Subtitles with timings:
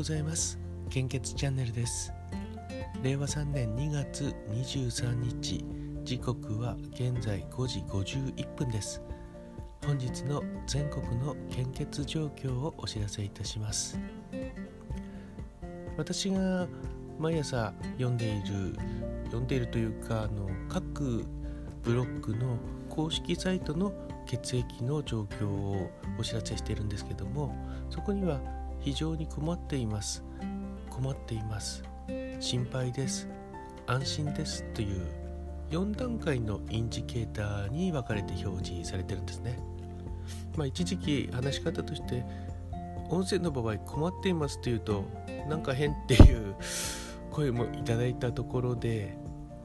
[0.00, 0.58] ございます。
[0.88, 2.10] 献血チャンネルです。
[3.02, 5.62] 令和3年2月23日
[6.04, 9.02] 時刻は現在5時51分です。
[9.84, 14.00] 本日の全国の献血状況をお知らせいたします。
[15.98, 16.66] 私が
[17.18, 18.74] 毎朝読んでいる
[19.24, 21.26] 読んでいるというかあの各
[21.82, 22.56] ブロックの
[22.88, 23.92] 公式サイトの
[24.24, 27.54] 血液の状況をお知らせしているんですけども
[27.90, 28.40] そこには
[28.80, 30.24] 非常に困っています。
[30.88, 31.82] 困っています。
[32.40, 33.28] 心配です。
[33.86, 35.06] 安心ですという
[35.70, 39.58] 4段階のインジケーターに分かれて表示されてるんですね。
[40.56, 42.24] まあ一時期話し方として
[43.08, 45.04] 音声の場合困っていますというと
[45.48, 46.54] なんか変っていう
[47.30, 49.16] 声もいただいたところで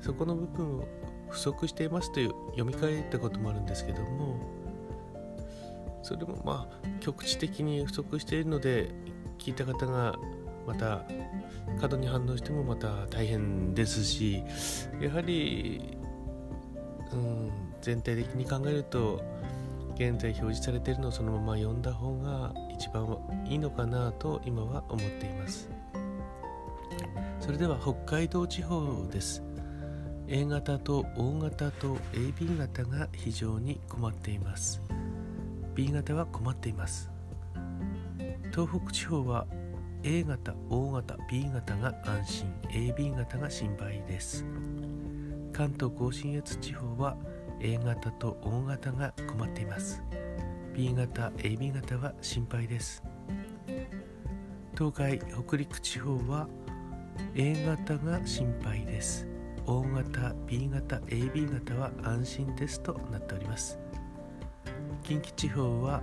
[0.00, 0.88] そこの部分を
[1.28, 4.61] 不足していますという読み替えたこともあるんですけども
[6.02, 8.90] それもまあ局地的に不足しているので
[9.38, 10.14] 聞いた方が
[10.66, 11.04] また
[11.80, 14.42] 過度に反応してもまた大変ですし
[15.00, 15.96] やはり、
[17.12, 17.50] うん、
[17.80, 19.22] 全体的に考えると
[19.94, 25.70] 現在表示されているのをそのまま読んだ方が一番いいのかなと今は思っています。
[27.40, 29.42] それでは北海道地方です。
[30.28, 34.80] A 型と O 型と AB 型が非常に困っています。
[35.74, 37.10] B 型は困っています。
[38.50, 39.46] 東北地方は
[40.02, 44.44] A 型 O 型 B 型が安心 AB 型が心配です。
[45.52, 47.16] 関東甲信越地方は
[47.60, 50.02] A 型と O 型が困っています。
[50.74, 53.02] B 型 AB 型は心配です。
[54.76, 56.48] 東海北陸地方は
[57.34, 59.28] A 型が心配です。
[59.66, 63.78] O 型 B 型 AB 型は安心ですとなっております。
[65.02, 66.02] 近畿地方は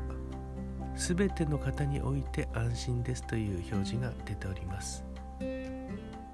[0.96, 5.04] 全ての方において安心ですという表示が出ております。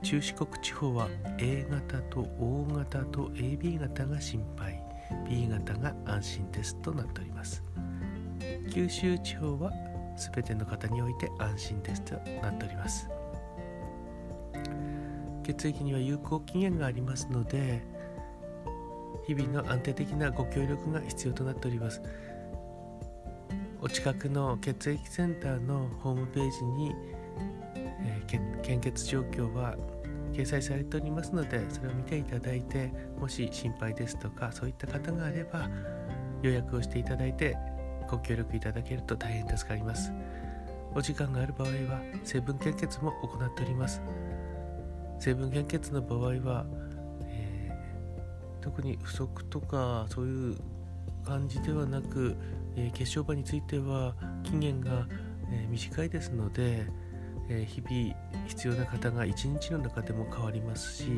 [0.02, 4.82] 中四国地方は A 型と O 型と AB 型が心配。
[5.30, 7.64] B 型が安心ですとなっております。
[8.72, 9.72] 九州地方は
[10.34, 13.08] 全ての方において安心ですとなっております。
[15.44, 17.86] 血液には有効期限がありますので
[19.28, 22.02] 日々の安定的なご協力が必要となっております。
[23.86, 26.92] お近くの血液センターのホームページに、
[27.76, 29.76] えー、献血状況は
[30.34, 35.70] 掲載されておりますのでそれを見ていただいてもし心配ですとかそういった方があれば
[36.42, 37.56] 予約をしていただいて
[38.10, 40.12] ご協力いただけると大変助かります。
[40.96, 44.02] お時間がある場合は成分献血も行っております。
[45.20, 46.66] 成分献血の場合は、
[47.28, 50.58] えー、特に不足とかそういう
[51.26, 52.36] 感じではなく、
[52.76, 55.08] えー、血小板については期限が、
[55.52, 56.88] えー、短いですので、
[57.48, 61.12] え日々必要な方が1日の中でも変わりますし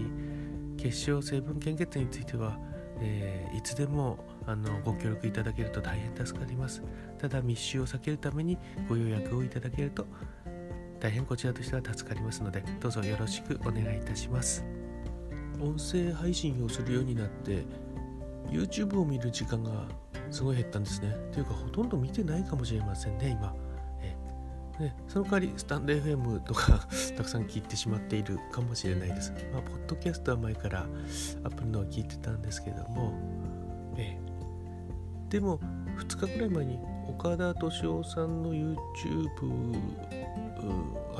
[0.78, 2.58] 血小成分献血については、
[3.00, 6.82] えいつでもあのご協力いただけると大変助かります。
[7.18, 8.58] ただ密集を避けるために
[8.88, 10.06] ご予約をいただけると
[11.00, 14.66] 大変こちらとしては助かりますのでどうぞよろしくお願いいたします。
[15.60, 17.66] 音声配信をするようになって
[18.50, 19.72] YouTube を見る時間が
[20.32, 23.54] すごい減ったんですねというかほとんど見てないかもしれませんね今
[24.80, 26.88] ね、その代わりスタンド FM とか
[27.18, 29.34] たくさん聞いてしまっているかもしれないです。
[29.52, 33.14] まあ、ポッドキャストは前からアップルのを聞いてたんですけども、
[33.98, 34.20] え
[35.30, 35.60] でも
[35.98, 38.78] 2日くらい前に岡田敏夫さんの YouTube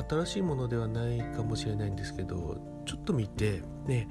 [0.10, 4.08] 新しいものではないかもしれないんですけどちょっと見てね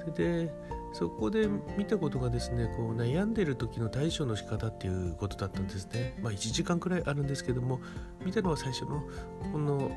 [0.00, 0.54] それで
[0.96, 1.46] そこで
[1.76, 6.16] 見たことがですねこう悩んでる時の対処の仕方っていうことだったんですね。
[6.22, 7.80] まあ1時間くらいあるんですけども
[8.24, 9.04] 見たのは最初の
[9.52, 9.90] ほんの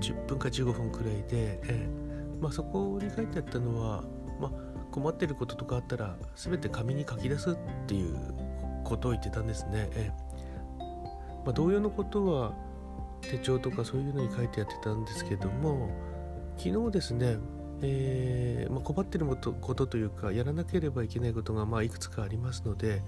[0.00, 1.88] 10分か15分くらいで、え
[2.40, 4.02] まあ、そこに書いてあったのは、
[4.40, 4.50] まあ、
[4.90, 7.56] 困ってることとかあったら全て紙に書き出すっ
[7.86, 8.16] ていう
[8.82, 10.10] ことを言ってたんですね、え
[11.46, 12.54] ま、同様のことは
[13.20, 15.90] 手帳とかそういうのに書いてやってたんですけども
[16.56, 17.36] 昨日ですね
[17.82, 23.02] えー、まあ、困ってることというかやらなければいけないことがまあいくつかありますので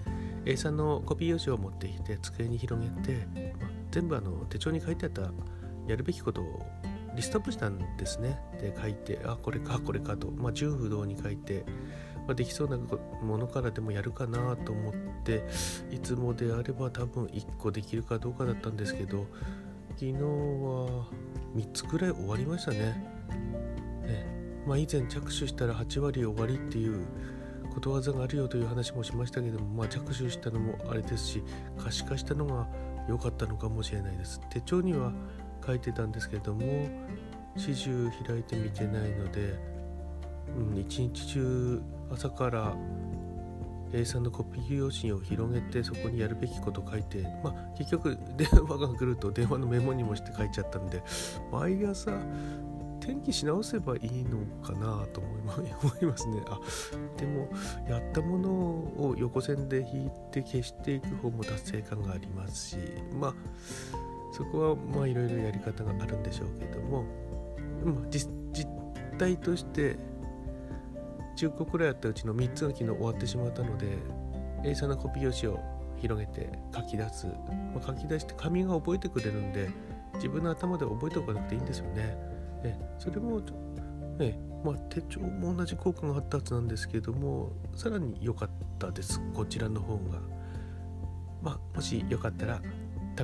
[0.44, 3.26] A3 のコピー用紙を持ってきて机に広げて、
[3.60, 5.22] まあ、全部あの手帳に書いてあった
[5.86, 6.66] やるべきことを
[7.14, 11.64] リストアップしたんですねで書いてあこれかこれかと、まあ、純不動に書いて、
[12.26, 14.94] まあ、できそうなものからでもやるかなと思っ
[15.24, 15.44] て
[15.90, 19.26] いつもであれば多分1個できるかどうかだったんですけど
[19.90, 21.06] 昨日は
[21.54, 23.11] 3つくらい終わりましたね。
[24.66, 27.04] まあ、以前着手したら8割終わりっていう
[27.72, 31.42] ことわざがあるよという話もしましたけども、まあ、着手したのもあれですし
[31.78, 32.68] 可視化したのが
[33.08, 34.40] 良かったのかもしれないです。
[34.50, 35.12] 手帳には
[35.66, 36.88] 書いてたんですけれども
[37.56, 39.58] 始終開いてみてないので、
[40.56, 42.74] うん、一日中朝から
[43.94, 51.02] A さんのコピー用紙を広げてそこにやるべきこと書いて、まあ、結局電話が来ると電話のメモにもして書いちゃったんで
[51.50, 52.10] 毎朝
[53.04, 56.60] 天気し直せばいいのかなと思いますねあ
[57.16, 57.48] でも
[57.88, 62.76] やったものを横線で引いて消していく方も達成感がありますし
[63.18, 63.34] まあ
[64.32, 67.04] そこはまあいろいろやり方があるんでしょうけども、
[67.84, 68.30] まあ、実
[69.18, 69.96] 態として
[71.36, 73.98] 10個くらいあったうちの3つが昨日終わってしまったので
[74.64, 75.60] A さんのコピー用紙を
[76.00, 77.26] 広げて書き出す、
[77.74, 79.68] まあ、書き出して紙が覚えてくれるんで
[80.14, 82.31] 自分の頭で覚えておかなくていいんですよね。
[82.64, 83.40] えそれも、
[84.18, 90.20] えまあ、手帳も同じ効果があったはずなんですけれどもさらに良かったですこちらの方が。
[91.42, 92.62] まあ、もしよかったら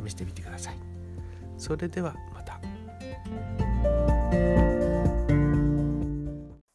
[0.05, 0.79] 試してみてください。
[1.57, 2.61] それではまた。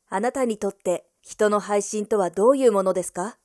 [0.09, 3.37] あなたにとって人の配信とはどういうものですか？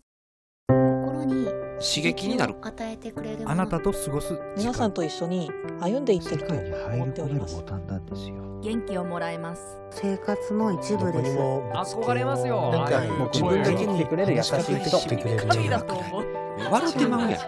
[1.80, 2.54] 刺激になる。
[2.60, 9.62] 与えてくれるあなたと過ごす皆さんと一緒に歩んでいってると世界に入思っておりますボタンなんですよ元気をもらえます。
[9.90, 11.38] 生活の一部です。
[11.38, 12.72] 憧れますよ。
[12.72, 14.98] なんかもう自分だけにくれる優しい人。
[14.98, 16.26] してくれる神だと思う
[16.70, 17.38] 笑ってまうや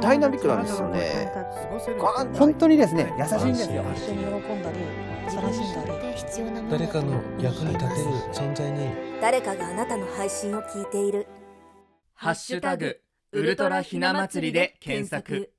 [0.00, 1.30] ダイナミックなんですよね。
[2.38, 3.84] 本当にですね優しいんですよ。
[3.94, 4.78] 一緒に喜んだり
[5.26, 6.08] 悲しんだり。
[6.08, 8.88] で必要なもの誰かの役に立てる存在に。
[9.20, 11.26] 誰かがあなたの配信を聞いている。
[12.14, 13.03] ハッシュタグ
[13.34, 15.53] ウルトラひな祭りで検索。